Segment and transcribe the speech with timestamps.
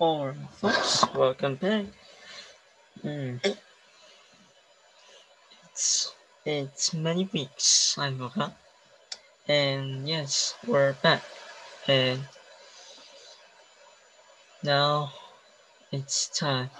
[0.00, 1.84] Or folks, welcome back.
[3.04, 3.36] Mm.
[5.68, 6.14] It's
[6.46, 8.56] it's many weeks I forgot,
[9.46, 11.20] and yes, we're back,
[11.86, 12.22] and
[14.64, 15.12] now
[15.92, 16.70] it's time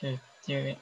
[0.00, 0.78] to do it.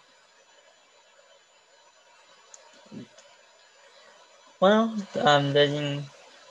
[4.61, 6.05] Well, I'm letting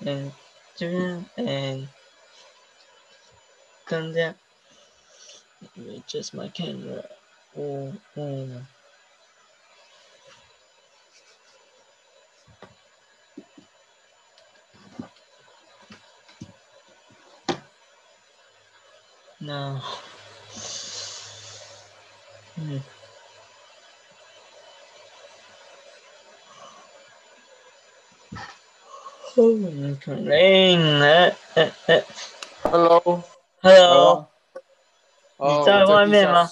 [0.05, 0.34] and
[0.76, 1.88] do and
[3.85, 4.35] come down.
[5.62, 7.04] Let me adjust my camera.
[7.58, 8.48] Oh, oh.
[19.41, 19.81] No.
[22.55, 22.78] Hmm.
[29.38, 32.03] Oh, 可能哎哎哎
[32.64, 33.23] Hello，，Hello，
[33.64, 34.28] 哦你在
[35.94, 36.50] 外面吗？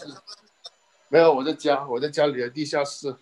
[1.09, 3.15] 没有，我在家，我在家里的地下室。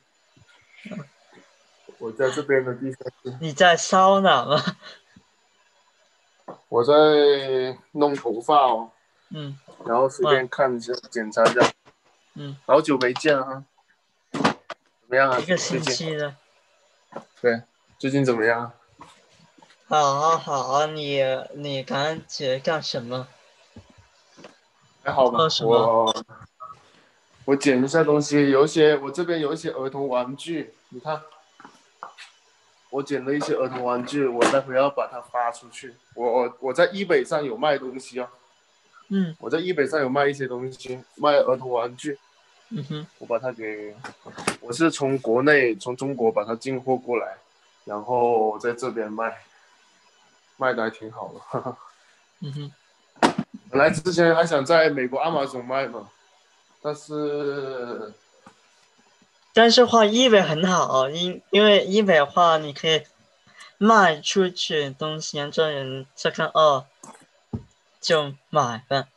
[1.97, 4.61] 我在这边的地下室，你在烧哪吗？
[6.67, 6.93] 我在
[7.93, 8.91] 弄头发哦，
[9.29, 11.71] 嗯然后随便看一下，检查一下。
[12.33, 13.63] 嗯，好久没见啊，
[14.31, 14.41] 怎
[15.07, 15.39] 么样啊？
[15.39, 16.35] 一个星期了。
[17.39, 17.61] 对，
[17.97, 18.73] 最近怎么样？
[19.87, 23.27] 好啊好啊，你你感恩节干什么？
[25.05, 26.25] 还好吧我
[27.45, 31.21] 我捡一下东西，有一些我这边有一些儿童玩具，你看，
[32.89, 35.93] 我捡了一些儿童玩具，我待会要把它发出去。
[36.15, 38.27] 我我我在易北上有卖东西哦，
[39.09, 42.17] 嗯我在易北上有卖一些东西，卖儿童玩具，
[42.69, 43.95] 嗯哼我把它给，
[44.59, 47.37] 我是从国内从中国把它进货过来，
[47.83, 49.37] 然后在这边卖，
[50.57, 51.77] 卖的还挺好的，哈哈。
[52.41, 52.71] 嗯哼，
[53.75, 56.09] 本来之前还想在美国亚马逊卖嘛，
[56.81, 58.13] 但是
[59.51, 63.03] 但是话医美很好，因因为医美的话，你可以
[63.77, 66.85] 卖出去东西，让这人再看哦，
[67.99, 69.09] 就买了。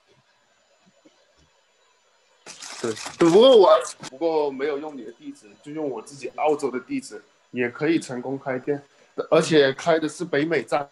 [2.83, 3.81] 对，不过我
[4.11, 8.83] 不过没有用你的地址，就用我自己澳洲的地址，也可以成功开店，
[9.31, 10.89] 而且开的是北美站，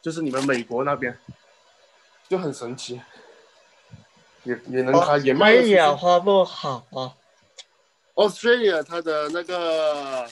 [0.00, 1.18] 就是你们美国那边，
[2.28, 3.00] 就很神奇，
[4.44, 7.16] 也也能开，也卖得出去美雅花不好啊。
[8.14, 10.28] Australia 它的那个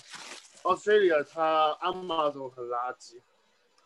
[0.62, 3.20] Australia 它 Amazon 很垃圾，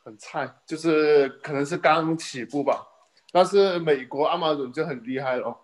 [0.03, 2.87] 很菜，就是可能是刚起步吧。
[3.31, 5.57] 但是美国 Amazon 就很厉害了，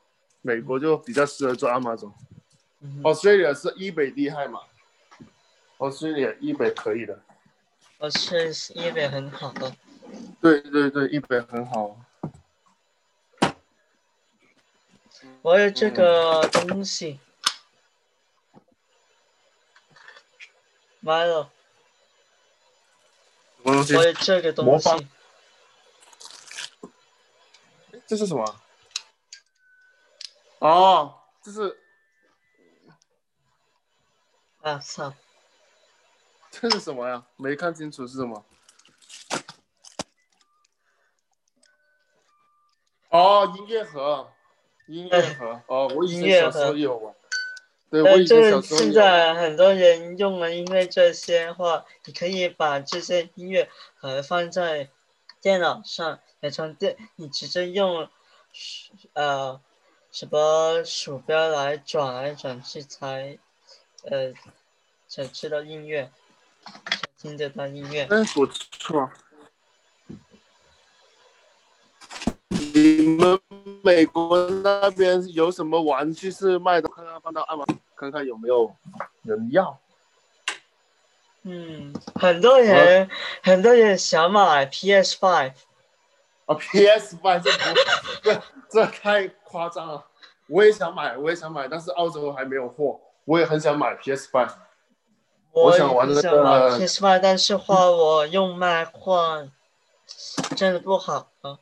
[0.43, 2.13] 美国就比较适合做 Amazon。
[2.81, 4.61] 嗯 Australia 是一北厉害嘛
[5.79, 7.19] ？Australia 一北可以的。
[7.99, 9.73] Australia eBay 很好的。
[10.41, 11.99] 对对对，一北很好。
[15.47, 17.21] 我有这个东西，
[20.99, 21.53] 买了。
[23.63, 24.03] 什么东西我？
[24.03, 25.07] 有这个东魔方西，
[28.09, 28.61] 这是什么？
[30.59, 31.81] 哦，这是
[34.63, 35.15] 啊操！
[36.51, 37.25] 这是什么呀？
[37.37, 38.45] 没看清楚是什么。
[43.11, 44.33] 哦，音乐盒，
[44.87, 45.61] 音乐盒。
[45.69, 47.15] 哦，我以前音乐盒小时候有玩。
[47.89, 48.93] 对，我呃，以前小时候现。
[48.93, 54.89] 在很多人用了，因为这些话，你可以把这些音乐盒放在
[55.41, 58.09] 电脑上，也从电，你直接用
[59.13, 59.61] 呃
[60.11, 63.39] 什么鼠标来转来转去才
[64.05, 64.33] 呃
[65.07, 66.11] 才知道音乐，
[66.65, 66.73] 才
[67.17, 68.03] 听得到音乐。
[68.11, 69.11] 哎，不错。
[72.49, 73.41] 你们
[73.83, 76.89] 美国那边有什么玩具是卖的？
[76.89, 77.65] 看看放到亚马，
[77.97, 78.73] 看看有没有
[79.23, 79.79] 人要。
[81.43, 83.09] 嗯，很多人
[83.43, 85.55] 很多人想买 PS Five，
[86.47, 87.59] 啊，PS Five 这不
[88.23, 90.07] 这这太夸张了。
[90.49, 93.01] 我也想买，我也想买，但是澳洲还没有货。
[93.25, 94.53] 我也很想买 PS Five。
[95.51, 99.51] 我想玩也那个 PS Five，但是话我用麦换
[100.57, 101.59] 真的不好啊。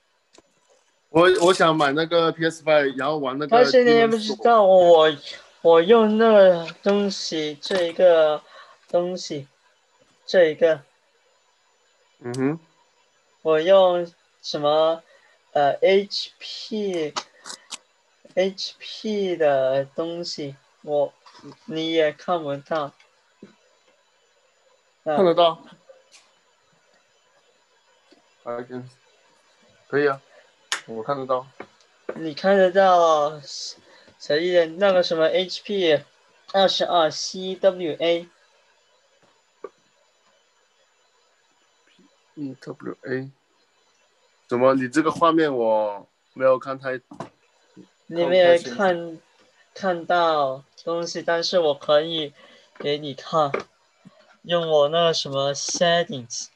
[1.15, 3.57] 我我想买那个 PS Five，然后玩那个。
[3.57, 4.35] 但是你也不知。
[4.43, 5.17] 道我
[5.63, 8.43] 我用那个东西这一个
[8.89, 9.47] 东西
[10.27, 10.81] 这一个
[12.19, 12.59] 嗯哼，
[13.43, 14.13] 我用
[14.43, 15.05] 什么
[15.53, 17.15] 呃 HP
[18.35, 21.13] HP 的东西，我
[21.67, 22.93] 你也看不到。
[25.05, 25.65] 啊看得到。
[29.87, 30.21] 可以啊，
[30.87, 31.47] 我看得到。
[32.17, 33.41] 你看得到
[34.19, 36.03] 谁的那个什么 HP
[36.53, 38.29] 二十二 CWA？E
[42.61, 43.31] W A，
[44.47, 44.75] 怎么？
[44.75, 47.01] 你这个画面我没有看太，
[48.07, 49.19] 你没有看
[49.73, 52.33] 看到东西，但是我可以
[52.79, 53.51] 给你看，
[54.43, 56.49] 用我那个什么 settings。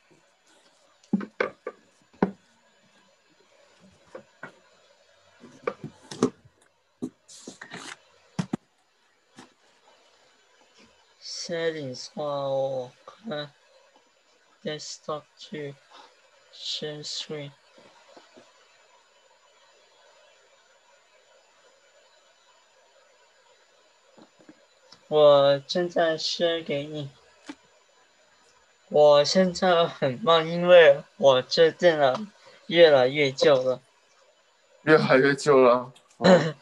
[11.49, 13.50] Settings 话，我看
[14.62, 15.75] desktop to
[16.53, 17.53] share screen。
[25.09, 27.11] 我正在 share 给你。
[28.91, 32.15] 我现在很慢，因为我这电脑
[32.67, 33.81] 越来越旧了。
[34.83, 35.94] 越来越旧了。
[36.19, 36.55] 哦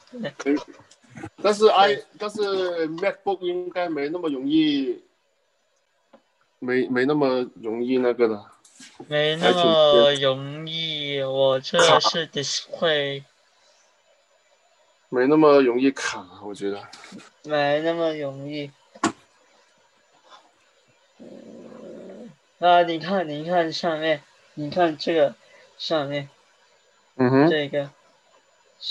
[1.42, 5.02] 但是 i 但是 MacBook 应该没那么容易，
[6.58, 8.44] 没没那么容易那个的。
[9.08, 13.24] 没那么容易，我这是 display，
[15.08, 16.82] 没那么容易卡，我觉得。
[17.44, 18.70] 没那么容易。
[21.18, 24.22] 嗯啊，你看，你看上面，
[24.54, 25.34] 你看这个
[25.78, 26.28] 上面。
[27.16, 27.90] 嗯哼，这个，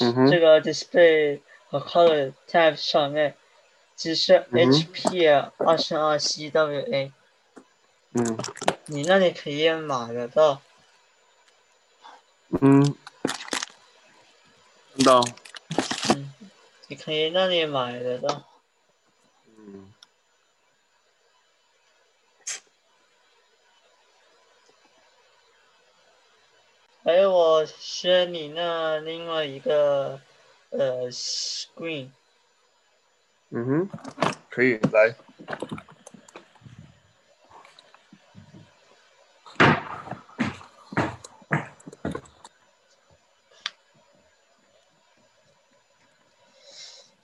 [0.01, 0.27] 嗯哼。
[0.31, 1.41] 这个 display
[1.79, 3.35] 和 color tab 上面
[3.95, 7.11] 只是 HP 二十二 CWA，
[8.13, 8.37] 嗯。
[8.87, 10.61] 你那里可以买得到。
[12.61, 12.95] 嗯，
[14.95, 15.21] 看到，
[16.13, 16.31] 嗯，
[16.87, 18.43] 你可以那里买得到。
[19.57, 19.91] 嗯，
[27.03, 30.21] 哎我是你那另外一个
[30.77, 32.09] 呃 screen，
[33.49, 33.89] 嗯哼，
[34.49, 35.15] 可以来。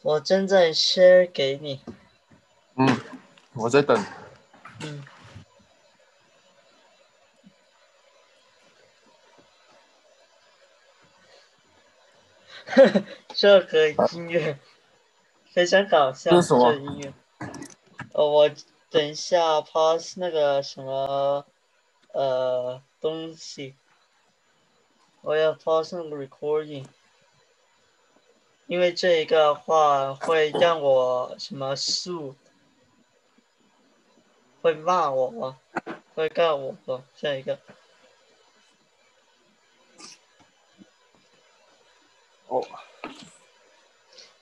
[0.01, 1.81] 我正在 share 给你。
[2.75, 2.99] 嗯，
[3.53, 4.01] 我在等。
[4.81, 5.03] 嗯。
[13.41, 14.59] 这个音乐
[15.51, 17.13] 非常搞笑，这是什么这音乐。
[18.13, 18.47] 呃，我
[18.91, 21.43] 等一下 pause 那个什么
[22.13, 23.73] 呃东西，
[25.21, 26.85] 我要 pause 那个 recording，
[28.67, 32.35] 因为这一个话会让我什么树，
[34.61, 35.57] 会骂我，
[36.13, 37.57] 会告我这一个。
[42.45, 42.63] 哦，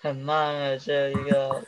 [0.01, 1.63] 很慢啊，这一个。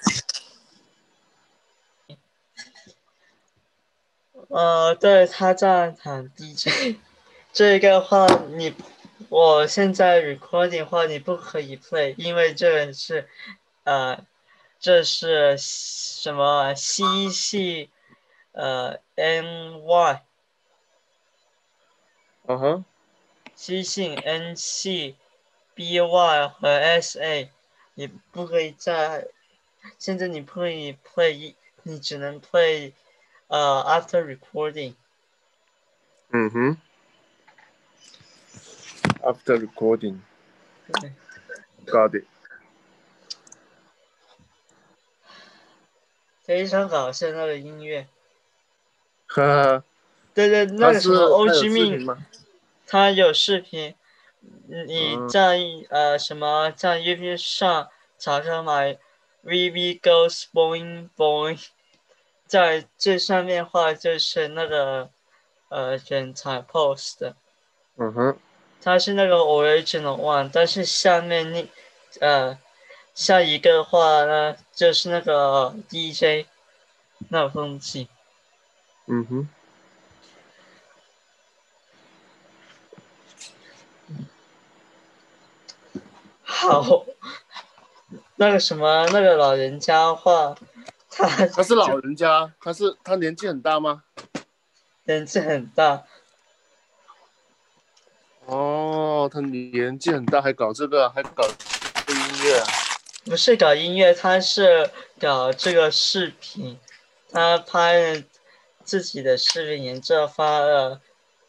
[4.49, 6.97] 呃，对，他在喊 DJ，
[7.53, 8.73] 这个话你，
[9.29, 13.29] 我现在 recording 话你不可以 play，因为这个是，
[13.85, 14.25] 呃，
[14.79, 17.89] 这是什么 C 系，
[18.51, 20.23] 呃 N Y，
[22.47, 22.85] 嗯哼，
[23.55, 25.15] 西信 N C
[25.73, 27.49] B Y 和 S A，
[27.95, 29.27] 你不可以在，
[29.99, 32.93] 现在你不可以 play，你只能 play，
[33.47, 34.95] 呃，after recording。
[36.29, 36.77] 嗯哼。
[39.23, 40.17] After recording,
[40.87, 41.13] 对
[41.85, 42.25] got it.
[46.41, 48.07] 非常搞笑那个音乐。
[49.27, 49.83] 呵呵，
[50.33, 52.17] 对对，那是个什么欧它有之命？
[52.87, 53.93] 他有视频，
[54.67, 55.29] 你嗯。
[55.29, 58.97] 在呃什么在 YouTube 上查查买
[59.43, 61.63] VV Goes Boing Boing，
[62.47, 65.09] 在最上面画就是那个
[65.69, 67.35] 呃剪彩 post 的，
[67.97, 68.37] 嗯哼，
[68.81, 71.67] 它是那个 original one，但是下面那
[72.19, 72.59] 呃
[73.13, 76.47] 下一个的话呢就是那个 DJ
[77.29, 78.07] 那封信。
[79.07, 79.49] 嗯哼，
[86.53, 87.05] 好，
[88.35, 90.53] 那个什么，那个老人家话，
[91.09, 94.03] 他他是老人家，他是他年纪很大吗？
[95.05, 96.03] 年纪很大，
[98.45, 101.43] 哦，他年纪很大，还搞这个，还搞
[102.05, 102.67] 这个音乐啊。
[103.23, 106.77] 不是搞音乐，他是搞这个视频，
[107.31, 108.23] 他拍了
[108.83, 110.99] 自己的视频，然后发了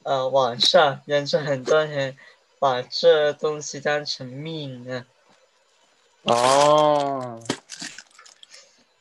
[0.04, 2.16] 呃网上，然后很多人
[2.62, 5.04] 把这东西当成命啊。
[6.22, 7.42] 哦，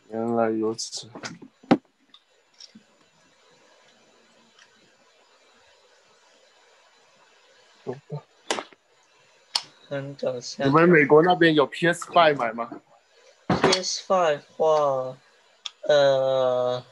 [0.10, 1.08] 原来如此。
[9.88, 10.64] 很搞笑。
[10.64, 12.82] 你们美国那边有 PS Five 买吗
[13.48, 15.18] ？PS Five 话，
[15.82, 16.84] 呃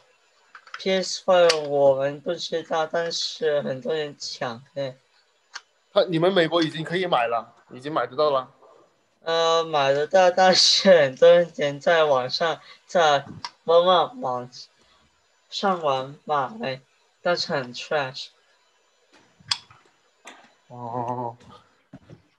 [0.78, 4.96] ，PS Five 我们不知道，但是很多人抢哎。
[5.92, 8.52] 他你们美国已经可以买了，已经买得到了。
[9.22, 13.26] 呃，买得到，但是很多人在网上在
[13.64, 14.50] 某某网
[15.50, 16.82] 上网买，
[17.22, 18.28] 但是很 trash。
[20.68, 21.36] 哦，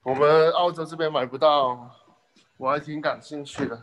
[0.03, 1.91] 我们澳洲这边买不到，
[2.57, 3.81] 我还挺感兴趣的。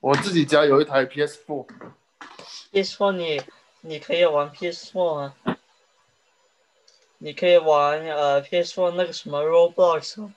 [0.00, 3.40] 我自己家有一台 PS4，PS Four 你
[3.80, 5.34] 你可以玩 PS Four 啊，
[7.24, 10.30] 你可以玩呃 PS Four 那个什么 Roblox 啊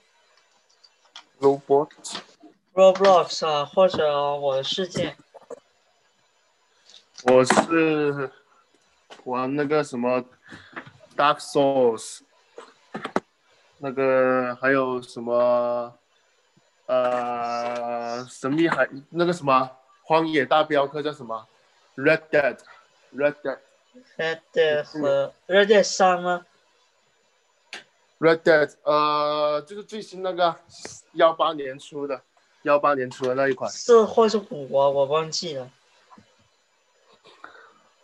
[1.42, 5.18] robot，Roblox 啊，或者我的世界。
[7.26, 8.32] 我是
[9.26, 10.24] 玩那个什么
[11.18, 12.22] Dark Souls，
[13.80, 15.94] 那个还有什么
[16.86, 19.72] 呃神秘海那个什么
[20.04, 21.46] 荒野大镖客叫什么
[21.98, 23.58] Red Dead，Red Dead。
[24.16, 26.46] Red Dead 和 Red Dead 三吗？
[28.20, 30.56] Red Dead，呃，就是最新那个
[31.14, 32.22] 幺八年出的，
[32.64, 35.70] 幺八年出的那一款，四或是五啊，我忘记了。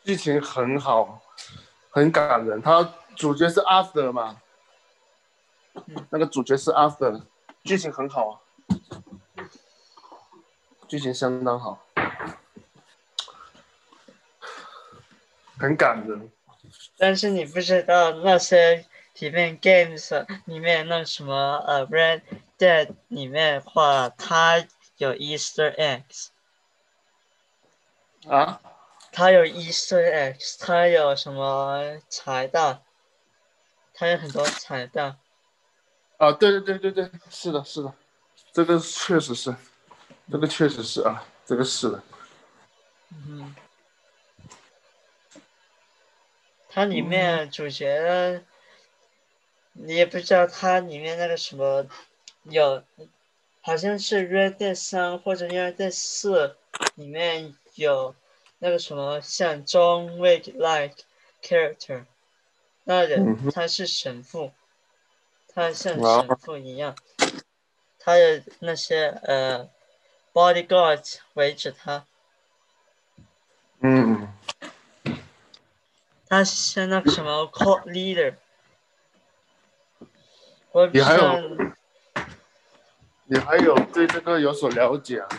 [0.04, 1.22] 剧情很好，
[1.90, 2.62] 很感人。
[2.62, 4.42] 他主角是 Arthur 嘛，
[5.74, 7.24] 嗯那个主角是 Arthur，
[7.64, 8.34] 剧情很好啊，
[10.88, 11.86] 剧情相当好，
[15.58, 16.30] 很感人。
[16.98, 18.86] 但是你不知道那些
[19.20, 22.22] 里面 games 里面那什么呃 Red
[22.58, 24.66] Dead 里面的话，它
[24.98, 26.28] 有 Easter eggs，
[28.28, 28.60] 啊，
[29.12, 32.82] 它有 Easter eggs，它有什么彩蛋，
[33.94, 35.18] 它有很多彩蛋。
[36.18, 37.94] 啊，对对对对对，是的，是的，
[38.52, 39.56] 这个确实是，
[40.32, 42.02] 这个确实是啊，这个是的。
[43.12, 43.54] 嗯，
[46.70, 48.42] 它里面主角，
[49.74, 51.86] 你也不知道它里面那个什么
[52.44, 52.84] 有，
[53.62, 56.56] 好像是 Red Dead 三或者 Red Dead 四
[56.96, 58.16] 里面有
[58.60, 60.96] 那个什么像 John Wick like
[61.42, 62.06] character，
[62.84, 64.52] 那嗯人他是神父，
[65.54, 66.96] 他像神父一样，
[68.00, 69.70] 他的那些呃
[70.34, 72.06] bodyguard 围着他。
[73.80, 74.34] 嗯，
[76.30, 78.36] 他像那个什么 cult leader，
[80.74, 81.40] 我你还有
[83.26, 85.30] 你还有对这个有所了解啊？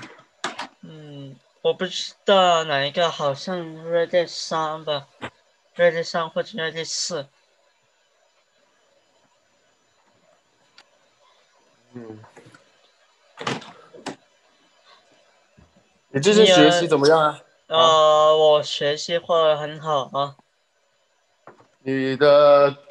[0.83, 5.09] 嗯，我不知道哪一个，好像 Red 三吧
[5.75, 7.26] ，Red 三或者 Red 四，
[11.95, 12.21] 嗯。
[16.11, 17.41] 你最近学习怎么样啊？
[17.67, 20.37] 呃，我学习会很好啊，
[21.81, 22.84] 你的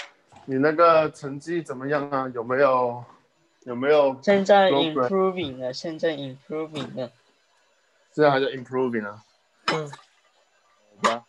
[0.45, 2.29] 你那个成绩怎么样啊？
[2.33, 3.03] 有没有
[3.63, 4.19] 有没有？
[4.21, 7.11] 现在 improving 了，现在 improving 了，
[8.11, 9.23] 现在还在 improving 啊？
[9.67, 11.25] 嗯，好吧，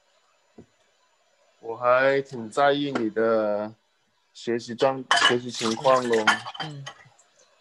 [1.61, 3.73] 我还挺在意你的
[4.33, 6.25] 学习状学习情况咯，
[6.65, 6.85] 嗯，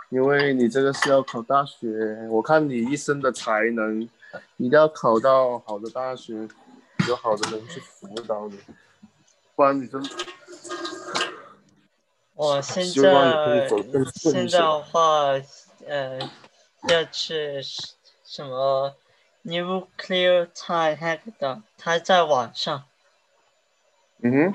[0.10, 4.02] 因为你这个是要考大学，我看你一生的才能，
[4.58, 6.48] 一定要考到好的大学，
[7.08, 8.60] 有好的人去辅导你，
[9.56, 10.04] 不然你真
[12.36, 13.70] 我现在
[14.14, 15.34] 现在的话，
[15.88, 16.20] 呃，
[16.90, 17.62] 要去
[18.26, 18.96] 什么
[19.46, 22.86] nuclear time hackathon，它在网上。
[24.26, 24.54] 嗯哼，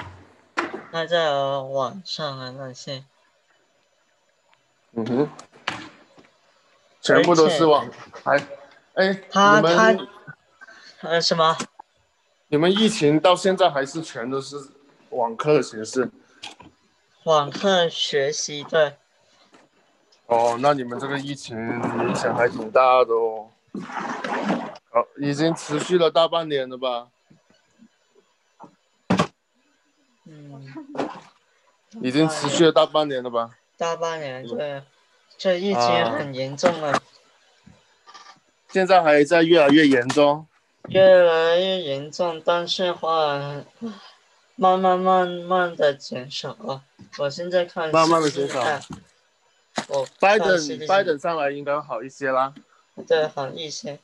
[0.90, 3.04] 他在网上啊那些，
[4.92, 5.28] 嗯哼，
[7.02, 7.86] 全部都是网，
[8.24, 8.38] 还，
[8.94, 11.56] 哎，他你们他呃什么？
[12.48, 14.56] 你们疫情到现在还是全都是
[15.10, 16.10] 网课的形式？
[17.24, 18.96] 网课学习对，
[20.26, 23.50] 哦，那你们这个疫情影响还挺大的哦。
[24.90, 27.08] 哦，已经持续了大半年了吧？
[30.24, 30.74] 嗯，
[32.00, 33.50] 已经持续了大半年了吧？
[33.76, 34.82] 大半年对，
[35.36, 37.02] 这疫情啊很严重了，
[38.70, 40.46] 现在还在越来越严重。
[40.88, 43.62] 越来越严重，但是话
[44.58, 46.82] 慢慢慢慢的减少啊。
[47.18, 48.82] 我现在看慢慢地 CDC 减少看
[49.88, 52.52] 我拜登拜登上来应该好一些啦。
[53.06, 54.00] 对好一些。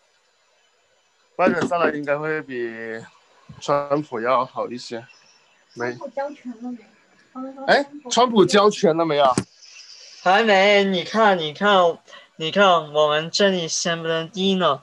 [1.36, 3.04] 拜登上来应该会比
[3.60, 5.04] 川普要好一些。
[5.74, 6.78] 没川普交权了没？
[7.66, 9.34] 哎，川普交权了没有？
[10.22, 11.98] 还没，你看，你看，
[12.36, 14.82] 你看，我们这里先不能低呢。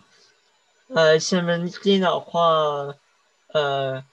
[0.93, 2.93] 呃，先不能低的话，
[3.53, 4.03] 呃，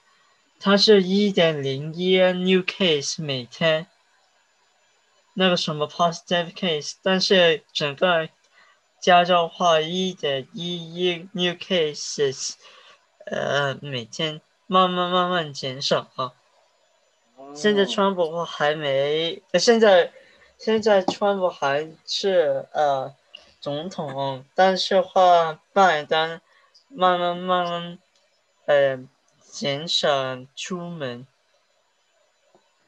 [0.61, 3.87] 它是一点零一 new case 每天，
[5.35, 8.29] 那个什么 positive case，但是整个
[9.01, 12.55] 加州话一点一一 new cases，
[13.27, 16.33] 呃，每天慢慢慢慢减少啊。
[17.55, 20.13] 现在川普还没，现在
[20.59, 23.15] 现在川普还是呃
[23.61, 26.41] 总统，但是话拜登
[26.89, 27.99] 慢慢慢慢
[28.67, 28.99] 呃
[29.59, 30.09] 减少
[30.55, 31.27] 出门。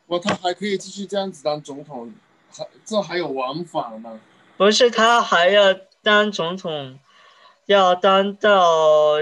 [0.06, 2.14] 我他还可以继续这样子当总统，
[2.50, 4.20] 还这还有玩法吗？
[4.56, 6.98] 不是他还要当总统，
[7.66, 9.16] 要当到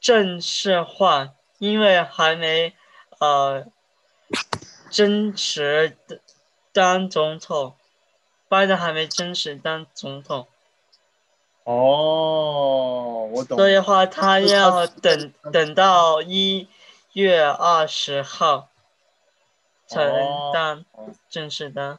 [0.00, 2.74] 正式化，因为还没
[3.18, 3.66] 呃。
[4.90, 6.18] 真实的
[6.72, 7.74] 当总统，
[8.48, 10.46] 拜登还没真实当总统。
[11.64, 13.58] 哦，我懂。
[13.58, 16.66] 所以的话，他要等等到一
[17.18, 18.68] 月二十号
[19.86, 20.84] 才能当
[21.28, 21.98] 正式的。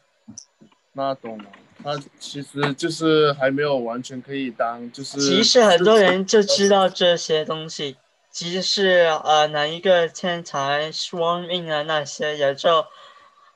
[0.93, 1.45] 那懂了，
[1.83, 5.19] 他其实就是还没有完全可以当，就是。
[5.19, 7.97] 其实很多人就知道这些东西。
[8.31, 8.89] 即使是
[9.25, 12.85] 呃哪一个天才双命啊那些，也就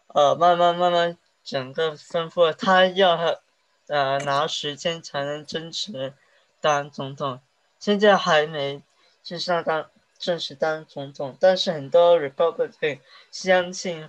[0.07, 3.39] 呃慢慢慢慢整个吩咐他要
[3.87, 6.13] 呃拿时间才能真实
[6.59, 7.39] 当总统。
[7.79, 8.81] 现在还没
[9.23, 9.85] 正式当
[10.23, 12.99] 正式当总统，但是很多 Republican
[13.29, 14.07] 相信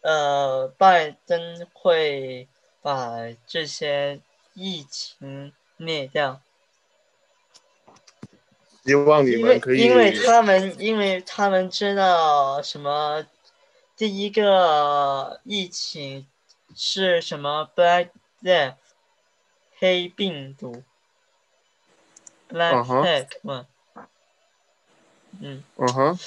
[0.00, 2.48] 呃拜登会
[2.82, 4.20] 把这些
[4.54, 6.40] 疫情灭掉。
[8.84, 13.24] 希望你们可以，因为他们因为他们知道什么，
[13.96, 16.26] 第一个疫情
[16.74, 18.08] 是什么？Black
[18.42, 18.74] Death，
[19.78, 20.82] 黑病毒。
[22.48, 23.66] Black Death 嘛。
[25.40, 25.62] 嗯。
[25.76, 26.18] 嗯哼。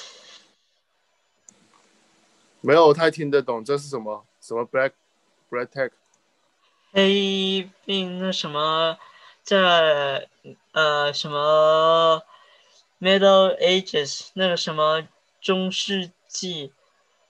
[2.60, 4.24] 没有太听得懂，这是什么？
[4.40, 4.92] 什么 Black
[5.50, 5.90] Black Death？
[6.92, 8.98] 黑病那什么，
[9.42, 10.28] 在
[10.72, 12.22] 呃什么
[13.00, 15.08] ？Middle Ages 那个什么
[15.40, 16.72] 中世纪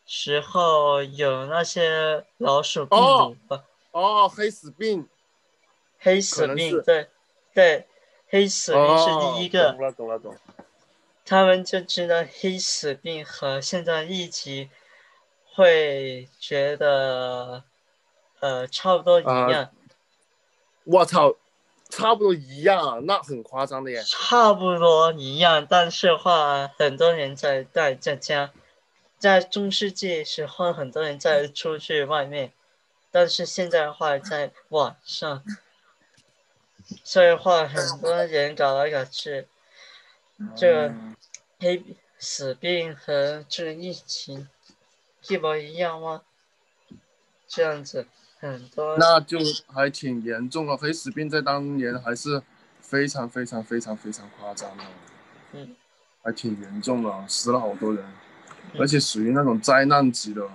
[0.05, 3.65] 时候有那些老鼠病毒吧？
[3.93, 5.09] 哦，黑死病，
[5.99, 7.09] 黑死病，对
[7.55, 7.87] 对，
[8.29, 9.07] 黑死病是
[9.39, 9.73] 第一个。
[9.73, 10.37] 懂了懂了懂。
[11.25, 14.71] 他们就知道黑死病和现在疫情
[15.55, 17.65] 会觉得
[18.41, 19.71] 呃差不多一样。
[20.85, 21.37] 我操！
[21.91, 24.03] 差不多一样，那很夸张的耶。
[24.07, 28.51] 差不多一样，但是话很多人在在在家，
[29.19, 32.51] 在中世纪时候很多人在出去外面，
[33.11, 35.45] 但是现在的话在网上，
[37.05, 39.47] 所以话很多人搞来搞去，
[40.57, 40.95] 这
[41.59, 41.83] 黑
[42.19, 44.49] 死病和这疫情
[45.29, 46.23] 一模一样吗？
[47.47, 48.07] 这样子。
[48.39, 50.77] 很多，那就还挺严重了。
[50.77, 52.43] 黑死病在当年还是
[52.81, 54.83] 非常非常非常非常夸张的，
[55.53, 55.77] 嗯，
[56.25, 58.05] 还挺严重的，死了好多人，
[58.81, 60.49] 而且属于那种灾难级的。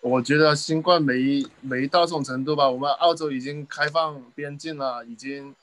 [0.00, 2.68] 我觉得新冠没没到这种程度吧。
[2.68, 5.54] 我们澳洲已经开放边境了，已经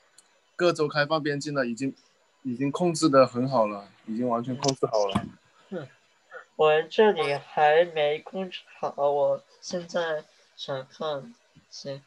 [0.56, 1.94] 各州开放边境了，已经
[2.46, 5.24] 已经控制的很好了，已经完全控制好了。
[5.70, 5.88] 嗯，
[6.54, 10.24] 我这里还没控制好，我现在。
[10.58, 11.34] 查看，
[11.68, 12.02] 行。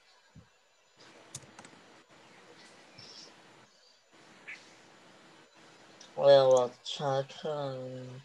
[6.15, 8.21] 我要我查看，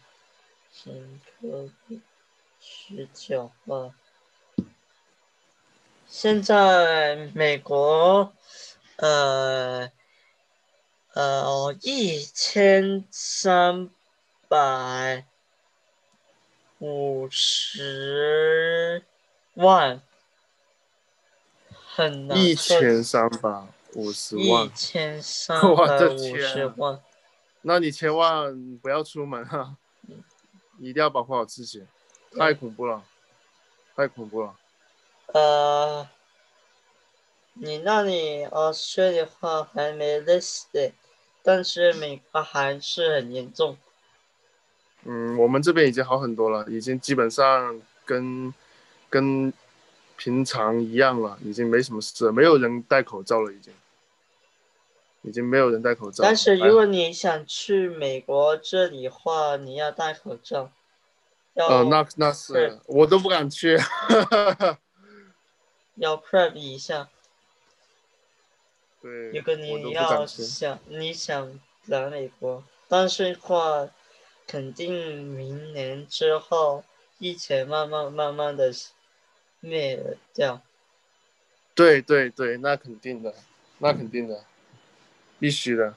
[0.71, 1.69] 新科
[2.59, 3.93] 十九号。
[6.07, 8.33] 现在美国，
[8.95, 9.91] 呃，
[11.15, 13.89] 呃，一千三
[14.49, 15.25] 百
[16.79, 19.03] 五十
[19.53, 20.01] 万。
[22.33, 27.01] 一千三百五十万，一千三百五十万，
[27.61, 29.77] 那你千万不要出门啊！
[30.77, 31.87] 一定要保护好自己，
[32.37, 33.05] 太恐怖了，
[33.95, 34.57] 太恐怖了。
[35.27, 36.09] 呃，
[37.53, 40.91] 你那里澳大的话还没 list，
[41.45, 43.77] 但是美国还是很严重。
[45.05, 48.53] 嗯，我们这边已经好很多了，已经基本上跟
[49.09, 49.53] 跟。
[50.17, 53.73] 平常一样了，已经没什么事，没有人戴口罩了，已经。
[55.23, 56.23] 已经没有人戴口罩。
[56.23, 60.71] 但是如果你想去美国这里的话，你要戴口罩。
[61.55, 63.77] 呃，那那是我都不敢去。
[65.95, 67.09] 要 prep 一下。
[69.05, 69.29] 对。
[69.29, 73.87] 如果你要想你想来美国，但是话，
[74.47, 76.83] 肯定明年之后
[77.19, 78.73] 疫情慢慢慢慢的
[79.59, 80.59] 灭掉。
[81.75, 83.35] 对对对，那肯定的，
[83.77, 84.43] 那肯定的，
[85.39, 85.93] 必须的。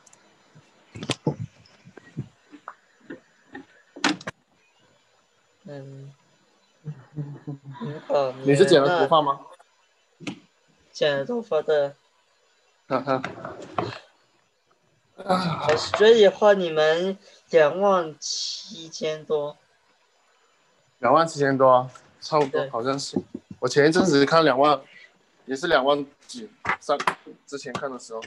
[5.65, 6.13] 嗯，
[8.07, 8.33] 好。
[8.45, 9.41] 你是剪了头发吗？
[10.93, 11.97] 剪了头发的。
[12.89, 13.23] 哈哈。
[15.25, 17.17] 啊，所以的话，你们
[17.51, 19.57] 两万七千多。
[20.99, 21.89] 两万七千多，
[22.21, 23.17] 差不多，好像是。
[23.61, 24.81] 我前一阵子看两万。
[25.47, 26.47] 也是两万几，
[26.79, 26.99] 上
[27.47, 28.21] 之前看的时候，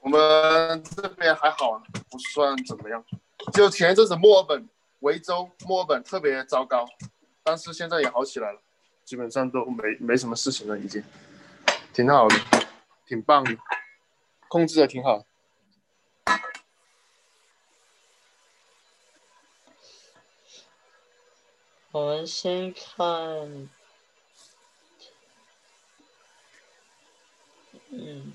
[0.00, 3.04] 我们这边还好，不算怎么样。
[3.52, 4.68] 就前一阵子墨尔本、
[5.00, 6.86] 维州、墨尔本特别糟糕，
[7.42, 8.60] 但是现在也好起来了，
[9.04, 11.02] 基本上都没没什么事情了，已经
[11.92, 12.36] 挺好的，
[13.10, 13.58] 挺棒的，
[14.46, 15.24] 控制的挺好。
[21.90, 23.68] 我们先看。
[27.90, 28.32] 嗯，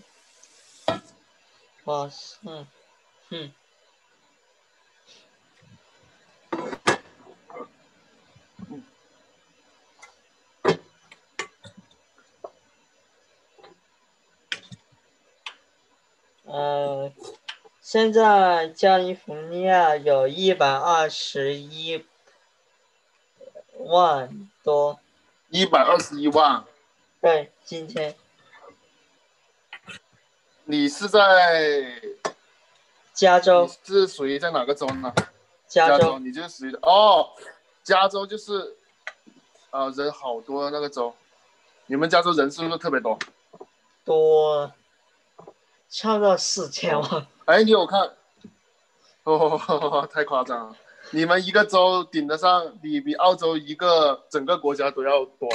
[1.85, 2.67] 哇塞，
[3.29, 3.53] 哼，
[16.55, 17.11] 呃，
[17.81, 22.05] 现在加利福尼亚有一百二十一
[23.79, 24.97] 万多，
[25.49, 26.63] 一百二十一万，
[27.19, 28.15] 对，今天。
[30.63, 32.01] 你是在
[33.13, 33.69] 加州？
[33.83, 35.13] 是属于在哪个州呢？
[35.67, 37.31] 加州，你就是属于哦，
[37.83, 38.77] 加州就是，
[39.71, 41.13] 呃，人好多那个州。
[41.87, 43.19] 你们加州人是不是特别多？
[44.05, 44.71] 多，
[45.97, 47.27] 差不多四千万。
[47.45, 48.11] 哎，你有看？
[49.23, 50.75] 哦， 太夸张了！
[51.11, 55.47] 你们一个州顶得上，比比澳洲一个整个国家都要多。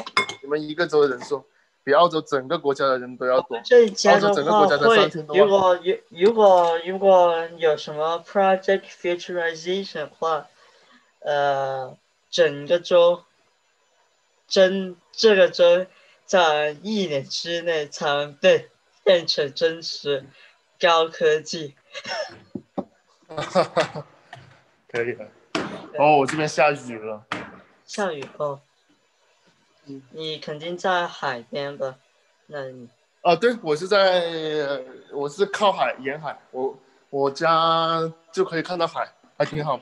[0.43, 1.45] 你们一个州的人数。
[1.83, 3.59] 比澳洲整个国家的人都要多。
[3.65, 10.47] 这加州的话会，如果有如果如果有什么 project futurization 的话，
[11.21, 11.97] 呃，
[12.31, 13.23] 整个州
[14.47, 15.87] 真这个州
[16.27, 18.69] 在一年之内才能被
[19.05, 20.25] 变成真实
[20.79, 21.75] 高科技。
[23.29, 24.07] 哈哈哈！
[24.89, 25.27] 可以了。
[25.99, 27.25] 哦，我这边下雨了。
[27.85, 28.61] 下雨哦。
[30.13, 31.97] 你肯定在海边吧？
[32.47, 32.89] 那你
[33.23, 34.81] 啊，对，我是在，
[35.13, 36.79] 我是靠海沿海，我
[37.11, 38.01] 我家
[38.33, 39.81] 就可以看到海，还挺好，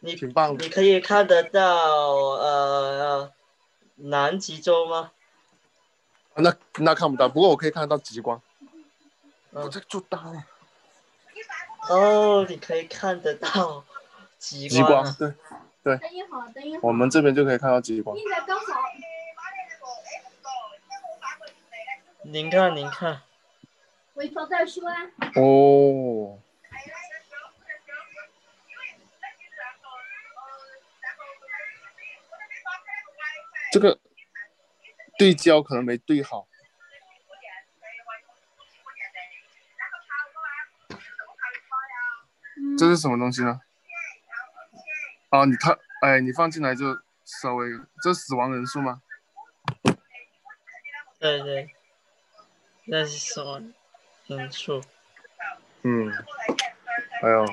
[0.00, 0.64] 你挺棒的。
[0.64, 1.62] 你可以看得到
[2.36, 3.30] 呃
[3.96, 5.12] 南极洲吗？
[6.36, 8.40] 那那看不到，不过我可以看得到极光。
[9.54, 10.44] 我在做单。
[11.88, 13.84] 哦，你可以看得到
[14.38, 14.70] 极光。
[14.70, 15.32] 极光，对
[15.82, 15.96] 对。
[15.98, 16.80] 等一会儿，等一会儿。
[16.82, 18.16] 我们这边就可以看到极光。
[22.22, 23.22] 您看，您看。
[24.14, 24.96] 回头再说啊
[25.36, 26.38] 哦。
[33.72, 33.98] 这个
[35.18, 36.46] 对焦可能没对好。
[42.76, 43.60] 这是什么东西呢？
[45.30, 47.68] 啊，你看，哎，你放进来就稍微，
[48.02, 49.02] 这死亡人数吗？
[51.18, 51.70] 对对。
[52.86, 53.72] 那是死亡
[54.26, 54.82] 人数？
[55.82, 56.12] 嗯，
[57.22, 57.46] 哎呦，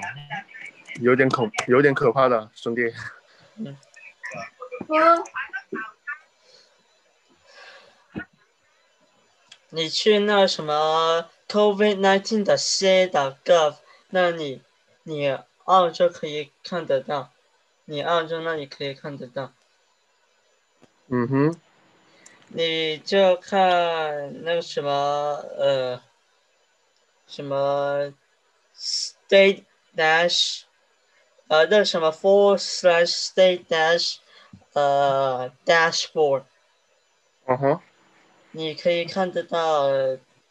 [1.00, 2.94] 有点恐，有点可怕的，兄弟。
[3.56, 3.78] 嗯。
[9.70, 13.78] 你去那什么 COVID nineteen 的 C 的 gov
[14.10, 14.62] 那里，
[15.12, 17.34] 你澳洲可以看得到，
[17.84, 19.52] 你澳洲那里可以看得到。
[21.08, 21.62] 嗯哼。
[22.48, 24.92] 你就看那个什么
[25.58, 26.02] 呃，
[27.28, 28.14] 什么
[28.74, 30.62] state dash，
[31.48, 34.18] 呃，那什么 four slash state dash，
[34.72, 36.44] 呃，dashboard。
[37.46, 37.82] 嗯哼。
[38.52, 39.90] 你可以看得到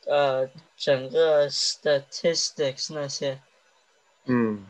[0.07, 3.41] 呃整个 statistics 那些。
[4.27, 4.65] 嗯。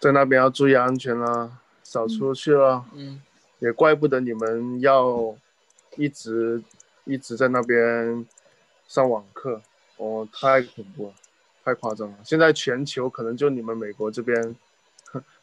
[0.00, 2.86] 在那边要注意安全啊，少出去了。
[2.94, 3.20] 嗯。
[3.60, 5.34] 也怪不得你们要
[5.96, 6.62] 一直
[7.04, 8.26] 一直在那边
[8.86, 9.62] 上网课，
[9.96, 11.14] 哦，太恐怖了，
[11.64, 12.18] 太夸张了。
[12.24, 14.56] 现在全球可能就你们美国这边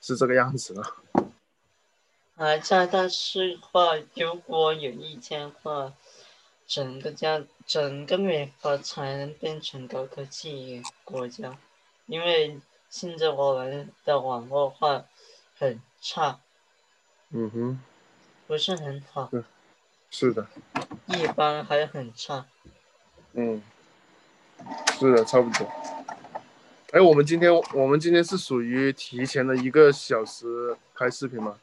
[0.01, 0.83] 是这个样子了。
[2.35, 5.93] 啊，加拿大是话，如果有一天的话，
[6.67, 11.57] 整个家整个美国才能变成高科技国家，
[12.05, 15.05] 因为现在我们的网络化
[15.57, 16.39] 很差，
[17.31, 17.79] 嗯哼，
[18.47, 19.29] 不是很好，
[20.09, 20.47] 是的，
[21.07, 22.45] 一般还很差。
[23.33, 23.61] 嗯，
[24.97, 25.69] 是的，差不多。
[26.91, 31.59] 哎，我们今天我们今天是属于提前了一个小时开视频吗？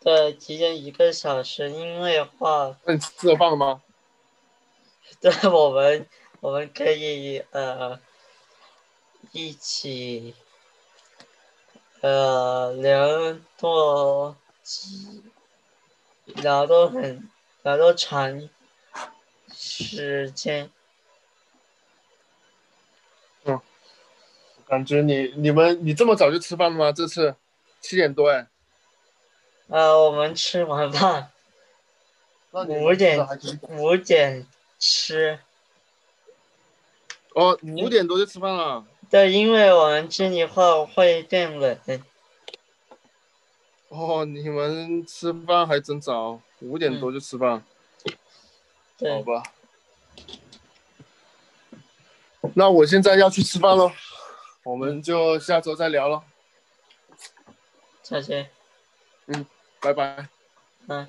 [0.00, 3.82] 对，提前一个小时，因为话，那你吃了饭了吗？
[5.20, 6.06] 对我们
[6.40, 7.98] 我们可以呃
[9.32, 10.34] 一起
[12.02, 15.22] 呃聊多几
[16.36, 17.28] 聊都很
[17.62, 18.48] 聊都长
[19.52, 20.70] 时间。
[23.44, 23.60] 嗯
[24.66, 26.92] 感觉你你们你这么早就吃饭了吗？
[26.92, 27.34] 这次
[27.80, 28.46] 七点多哎。
[29.66, 31.30] 呃，我们吃完饭
[32.52, 33.18] 那五点
[33.68, 34.46] 五点
[34.78, 35.38] 吃，
[37.34, 38.84] 哦，五点多就吃饭了。
[39.08, 41.78] 对，因为我们这里话会变冷。
[43.90, 47.64] 哦，你们吃饭还真早，五点多就吃饭，好
[48.96, 49.42] 对，吧。
[52.54, 53.90] 那我现在要去吃饭喽，
[54.62, 56.22] 我们就下周再聊了，
[58.02, 58.48] 再见。
[59.26, 59.44] 嗯
[59.80, 60.28] 拜拜。
[60.86, 61.08] 嗯。